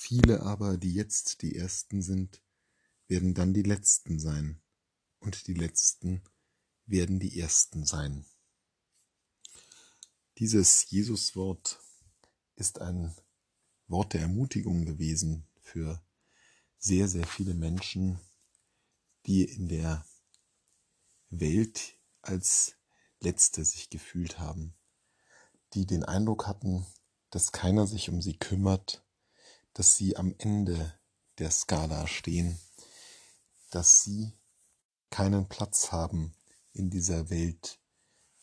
[0.00, 2.40] Viele aber, die jetzt die Ersten sind,
[3.08, 4.62] werden dann die Letzten sein,
[5.18, 6.22] und die Letzten
[6.86, 8.24] werden die Ersten sein.
[10.38, 11.80] Dieses Jesuswort
[12.54, 13.12] ist ein
[13.88, 16.00] Wort der Ermutigung gewesen für
[16.78, 18.20] sehr, sehr viele Menschen,
[19.26, 20.06] die in der
[21.28, 22.76] Welt als
[23.18, 24.76] Letzte sich gefühlt haben,
[25.74, 26.86] die den Eindruck hatten,
[27.30, 29.04] dass keiner sich um sie kümmert,
[29.78, 30.92] dass sie am Ende
[31.38, 32.58] der Skala stehen,
[33.70, 34.32] dass sie
[35.08, 36.34] keinen Platz haben
[36.72, 37.78] in dieser Welt,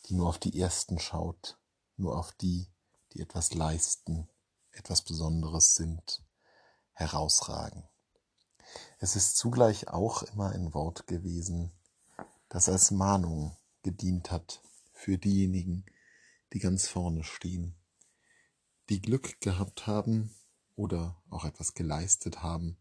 [0.05, 1.59] die nur auf die Ersten schaut,
[1.97, 2.69] nur auf die,
[3.11, 4.29] die etwas leisten,
[4.71, 6.23] etwas Besonderes sind,
[6.93, 7.83] herausragen.
[8.99, 11.73] Es ist zugleich auch immer ein Wort gewesen,
[12.47, 14.61] das als Mahnung gedient hat
[14.93, 15.85] für diejenigen,
[16.53, 17.75] die ganz vorne stehen,
[18.87, 20.33] die Glück gehabt haben
[20.75, 22.77] oder auch etwas geleistet haben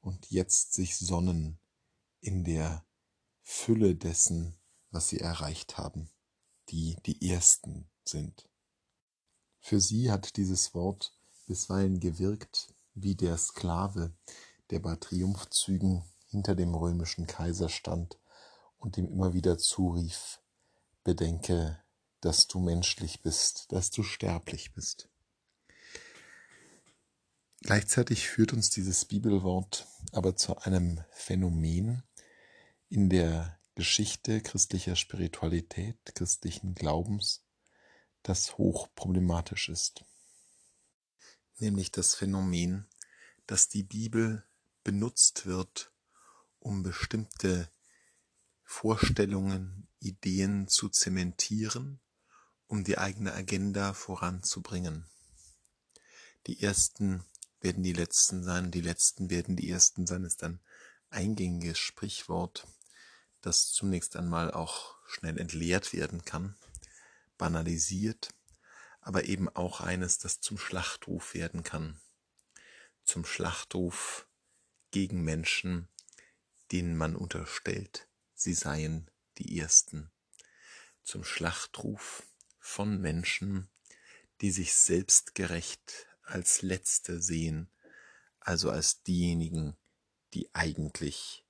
[0.00, 1.58] und jetzt sich sonnen
[2.20, 2.84] in der
[3.42, 4.56] Fülle dessen,
[4.90, 6.10] was sie erreicht haben,
[6.70, 8.48] die die Ersten sind.
[9.60, 11.12] Für sie hat dieses Wort
[11.46, 14.12] bisweilen gewirkt wie der Sklave,
[14.70, 18.18] der bei Triumphzügen hinter dem römischen Kaiser stand
[18.78, 20.40] und ihm immer wieder zurief,
[21.04, 21.82] bedenke,
[22.20, 25.08] dass du menschlich bist, dass du sterblich bist.
[27.62, 32.04] Gleichzeitig führt uns dieses Bibelwort aber zu einem Phänomen
[32.88, 37.42] in der Geschichte christlicher Spiritualität, christlichen Glaubens,
[38.22, 40.04] das hoch problematisch ist.
[41.58, 42.86] Nämlich das Phänomen,
[43.46, 44.44] dass die Bibel
[44.84, 45.92] benutzt wird,
[46.60, 47.70] um bestimmte
[48.62, 52.00] Vorstellungen, Ideen zu zementieren,
[52.68, 55.06] um die eigene Agenda voranzubringen.
[56.46, 57.24] Die Ersten
[57.60, 60.60] werden die Letzten sein, die Letzten werden die Ersten sein, ist ein
[61.10, 62.66] eingängiges Sprichwort,
[63.40, 66.56] das zunächst einmal auch schnell entleert werden kann,
[67.36, 68.30] banalisiert,
[69.00, 72.00] aber eben auch eines, das zum Schlachtruf werden kann.
[73.04, 74.26] Zum Schlachtruf
[74.90, 75.88] gegen Menschen,
[76.72, 80.10] denen man unterstellt, sie seien die Ersten.
[81.02, 82.22] Zum Schlachtruf
[82.58, 83.70] von Menschen,
[84.40, 87.70] die sich selbstgerecht als Letzte sehen,
[88.40, 89.76] also als diejenigen,
[90.34, 91.44] die eigentlich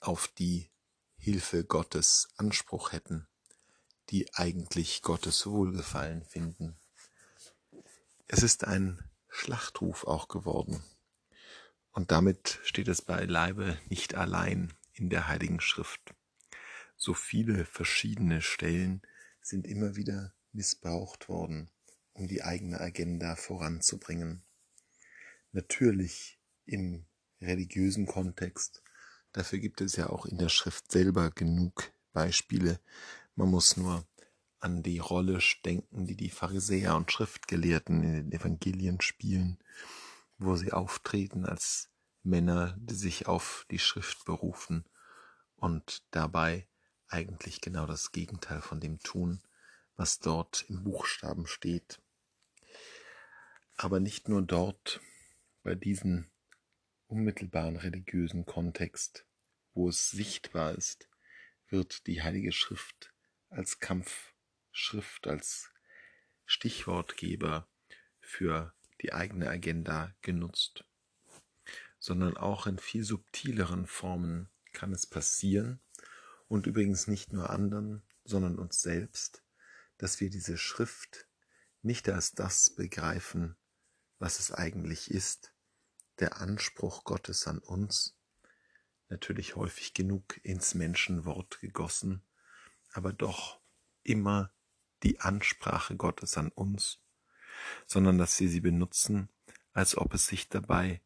[0.00, 0.70] auf die
[1.16, 3.26] Hilfe Gottes Anspruch hätten,
[4.10, 6.78] die eigentlich Gottes Wohlgefallen finden.
[8.28, 10.82] Es ist ein Schlachtruf auch geworden.
[11.92, 16.14] Und damit steht es beileibe nicht allein in der Heiligen Schrift.
[16.96, 19.02] So viele verschiedene Stellen
[19.40, 21.70] sind immer wieder missbraucht worden,
[22.18, 24.42] um die eigene Agenda voranzubringen.
[25.52, 27.06] Natürlich im
[27.40, 28.82] religiösen Kontext.
[29.32, 32.80] Dafür gibt es ja auch in der Schrift selber genug Beispiele.
[33.34, 34.06] Man muss nur
[34.60, 39.58] an die Rolle denken, die die Pharisäer und Schriftgelehrten in den Evangelien spielen,
[40.38, 41.90] wo sie auftreten als
[42.24, 44.84] Männer, die sich auf die Schrift berufen
[45.56, 46.66] und dabei
[47.08, 49.40] eigentlich genau das Gegenteil von dem tun,
[49.96, 52.00] was dort im Buchstaben steht.
[53.80, 55.00] Aber nicht nur dort,
[55.62, 56.28] bei diesem
[57.06, 59.24] unmittelbaren religiösen Kontext,
[59.72, 61.08] wo es sichtbar ist,
[61.68, 63.14] wird die Heilige Schrift
[63.50, 65.70] als Kampfschrift, als
[66.44, 67.68] Stichwortgeber
[68.20, 70.84] für die eigene Agenda genutzt.
[72.00, 75.78] Sondern auch in viel subtileren Formen kann es passieren.
[76.48, 79.44] Und übrigens nicht nur anderen, sondern uns selbst,
[79.98, 81.28] dass wir diese Schrift
[81.82, 83.56] nicht als das begreifen,
[84.18, 85.52] was es eigentlich ist,
[86.18, 88.16] der Anspruch Gottes an uns,
[89.08, 92.22] natürlich häufig genug ins Menschenwort gegossen,
[92.92, 93.60] aber doch
[94.02, 94.52] immer
[95.02, 97.00] die Ansprache Gottes an uns,
[97.86, 99.28] sondern dass wir sie benutzen,
[99.72, 101.00] als ob es sich dabei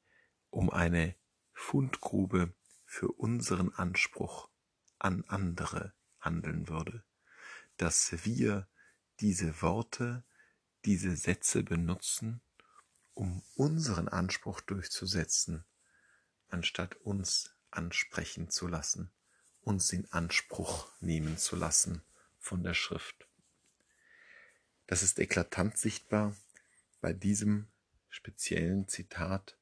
[0.50, 1.15] um eine
[1.53, 2.55] Fundgrube
[2.85, 4.49] für unseren Anspruch
[4.99, 7.05] an andere handeln würde,
[7.76, 8.69] dass wir
[9.20, 10.25] diese Worte,
[10.85, 12.41] diese Sätze benutzen,
[13.14, 15.64] um unseren Anspruch durchzusetzen,
[16.49, 19.11] anstatt uns ansprechen zu lassen,
[19.61, 22.03] uns in Anspruch nehmen zu lassen
[22.38, 23.26] von der Schrift.
[24.87, 26.37] Das ist eklatant sichtbar
[27.00, 27.69] bei diesem
[28.09, 29.56] speziellen Zitat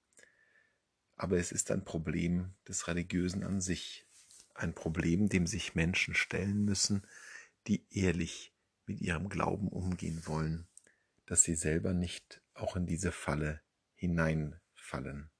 [1.20, 4.06] aber es ist ein Problem des Religiösen an sich,
[4.54, 7.02] ein Problem, dem sich Menschen stellen müssen,
[7.66, 8.54] die ehrlich
[8.86, 10.66] mit ihrem Glauben umgehen wollen,
[11.26, 13.60] dass sie selber nicht auch in diese Falle
[13.94, 15.30] hineinfallen.